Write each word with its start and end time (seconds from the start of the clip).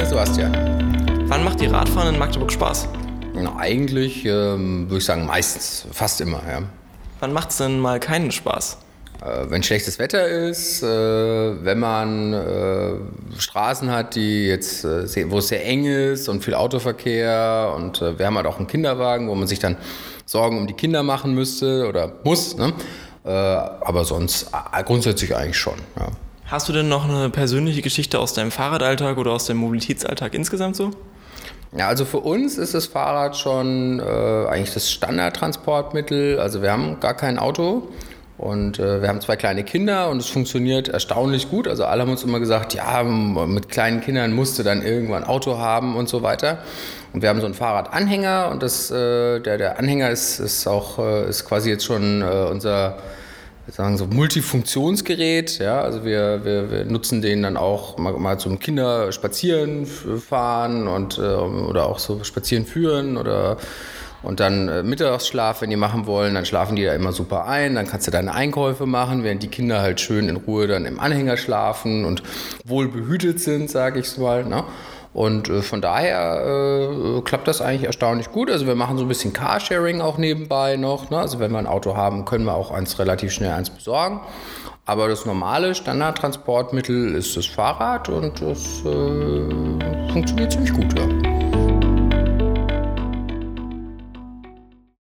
der 0.00 0.06
Sebastian. 0.06 1.26
Wann 1.26 1.44
macht 1.44 1.60
die 1.60 1.66
Radfahren 1.66 2.14
in 2.14 2.18
Magdeburg 2.18 2.50
Spaß? 2.50 2.88
Na, 3.34 3.54
eigentlich 3.58 4.24
ähm, 4.24 4.88
würde 4.88 4.96
ich 4.96 5.04
sagen 5.04 5.26
meistens, 5.26 5.86
fast 5.92 6.22
immer, 6.22 6.40
ja. 6.50 6.62
Wann 7.18 7.34
macht 7.34 7.50
es 7.50 7.58
denn 7.58 7.78
mal 7.78 8.00
keinen 8.00 8.30
Spaß? 8.30 8.78
Äh, 9.20 9.50
wenn 9.50 9.62
schlechtes 9.62 9.98
Wetter 9.98 10.26
ist, 10.26 10.82
äh, 10.82 10.86
wenn 10.86 11.78
man 11.80 12.32
äh, 12.32 12.92
Straßen 13.38 13.90
hat, 13.90 14.14
die 14.14 14.46
jetzt, 14.46 14.86
äh, 14.86 15.30
wo 15.30 15.36
es 15.36 15.48
sehr 15.48 15.66
eng 15.66 15.84
ist 15.84 16.30
und 16.30 16.42
viel 16.42 16.54
Autoverkehr 16.54 17.74
und 17.76 18.00
äh, 18.00 18.18
wir 18.18 18.24
haben 18.24 18.36
halt 18.36 18.46
auch 18.46 18.56
einen 18.56 18.68
Kinderwagen, 18.68 19.28
wo 19.28 19.34
man 19.34 19.48
sich 19.48 19.58
dann 19.58 19.76
Sorgen 20.24 20.56
um 20.56 20.66
die 20.66 20.72
Kinder 20.72 21.02
machen 21.02 21.34
müsste 21.34 21.86
oder 21.86 22.10
muss. 22.24 22.56
Ne? 22.56 22.72
Äh, 23.22 23.28
aber 23.28 24.06
sonst 24.06 24.50
grundsätzlich 24.86 25.36
eigentlich 25.36 25.58
schon. 25.58 25.76
Ja. 25.98 26.09
Hast 26.50 26.68
du 26.68 26.72
denn 26.72 26.88
noch 26.88 27.08
eine 27.08 27.30
persönliche 27.30 27.80
Geschichte 27.80 28.18
aus 28.18 28.34
deinem 28.34 28.50
Fahrradalltag 28.50 29.18
oder 29.18 29.30
aus 29.30 29.46
deinem 29.46 29.58
Mobilitätsalltag 29.58 30.34
insgesamt 30.34 30.74
so? 30.74 30.90
Ja, 31.76 31.86
also 31.86 32.04
für 32.04 32.18
uns 32.18 32.58
ist 32.58 32.74
das 32.74 32.86
Fahrrad 32.86 33.36
schon 33.36 34.00
äh, 34.00 34.02
eigentlich 34.02 34.74
das 34.74 34.90
Standardtransportmittel. 34.90 36.40
Also 36.40 36.60
wir 36.60 36.72
haben 36.72 36.98
gar 36.98 37.14
kein 37.14 37.38
Auto 37.38 37.86
und 38.36 38.80
äh, 38.80 39.00
wir 39.00 39.08
haben 39.08 39.20
zwei 39.20 39.36
kleine 39.36 39.62
Kinder 39.62 40.10
und 40.10 40.16
es 40.16 40.26
funktioniert 40.26 40.88
erstaunlich 40.88 41.48
gut. 41.48 41.68
Also 41.68 41.84
alle 41.84 42.02
haben 42.02 42.10
uns 42.10 42.24
immer 42.24 42.40
gesagt, 42.40 42.74
ja, 42.74 43.04
mit 43.04 43.68
kleinen 43.68 44.00
Kindern 44.00 44.32
musst 44.32 44.58
du 44.58 44.64
dann 44.64 44.82
irgendwann 44.82 45.22
ein 45.22 45.28
Auto 45.30 45.58
haben 45.58 45.94
und 45.94 46.08
so 46.08 46.24
weiter. 46.24 46.58
Und 47.12 47.22
wir 47.22 47.28
haben 47.28 47.38
so 47.38 47.46
einen 47.46 47.54
Fahrradanhänger 47.54 48.48
und 48.50 48.64
das, 48.64 48.90
äh, 48.90 49.38
der, 49.38 49.56
der 49.56 49.78
Anhänger 49.78 50.10
ist, 50.10 50.40
ist 50.40 50.66
auch 50.66 50.98
äh, 50.98 51.28
ist 51.28 51.44
quasi 51.44 51.70
jetzt 51.70 51.84
schon 51.84 52.22
äh, 52.22 52.44
unser 53.70 53.82
sagen 53.84 53.96
so 53.98 54.06
Multifunktionsgerät. 54.06 55.58
Ja, 55.58 55.80
also 55.80 56.04
wir, 56.04 56.44
wir, 56.44 56.70
wir 56.70 56.84
nutzen 56.86 57.22
den 57.22 57.42
dann 57.42 57.56
auch 57.56 57.98
mal, 57.98 58.12
mal 58.14 58.38
zum 58.38 58.58
Kinder 58.58 59.12
spazieren 59.12 59.86
fahren 59.86 60.88
und 60.88 61.18
äh, 61.18 61.22
oder 61.22 61.86
auch 61.86 61.98
so 61.98 62.24
spazieren 62.24 62.66
führen 62.66 63.16
oder 63.16 63.58
und 64.22 64.40
dann 64.40 64.68
äh, 64.68 64.82
Mittagsschlaf, 64.82 65.62
wenn 65.62 65.70
die 65.70 65.76
machen 65.76 66.06
wollen, 66.06 66.34
dann 66.34 66.44
schlafen 66.44 66.76
die 66.76 66.84
da 66.84 66.92
immer 66.94 67.12
super 67.12 67.46
ein. 67.46 67.74
Dann 67.74 67.86
kannst 67.86 68.06
du 68.06 68.10
deine 68.10 68.34
Einkäufe 68.34 68.84
machen, 68.84 69.24
während 69.24 69.42
die 69.42 69.48
Kinder 69.48 69.80
halt 69.80 70.00
schön 70.00 70.28
in 70.28 70.36
Ruhe 70.36 70.66
dann 70.66 70.84
im 70.84 71.00
Anhänger 71.00 71.38
schlafen 71.38 72.04
und 72.04 72.22
wohl 72.64 72.88
behütet 72.88 73.40
sind, 73.40 73.70
sage 73.70 74.00
ich 74.00 74.18
mal. 74.18 74.44
Ne? 74.44 74.64
Und 75.12 75.48
äh, 75.48 75.62
von 75.62 75.80
daher 75.80 77.16
äh, 77.18 77.20
klappt 77.22 77.48
das 77.48 77.60
eigentlich 77.60 77.84
erstaunlich 77.84 78.30
gut. 78.30 78.50
Also 78.50 78.66
wir 78.66 78.76
machen 78.76 78.96
so 78.96 79.04
ein 79.04 79.08
bisschen 79.08 79.32
Carsharing 79.32 80.00
auch 80.00 80.18
nebenbei 80.18 80.76
noch. 80.76 81.10
Ne? 81.10 81.18
Also 81.18 81.40
wenn 81.40 81.50
wir 81.50 81.58
ein 81.58 81.66
Auto 81.66 81.96
haben, 81.96 82.24
können 82.24 82.44
wir 82.44 82.54
auch 82.54 82.70
eins 82.70 82.98
relativ 82.98 83.32
schnell 83.32 83.52
eins 83.52 83.70
besorgen. 83.70 84.20
Aber 84.86 85.08
das 85.08 85.26
normale 85.26 85.74
Standardtransportmittel 85.74 87.14
ist 87.14 87.36
das 87.36 87.46
Fahrrad 87.46 88.08
und 88.08 88.40
das 88.40 88.80
äh, 88.80 90.12
funktioniert 90.12 90.52
ziemlich 90.52 90.72
gut. 90.72 90.98
Ja. 90.98 91.79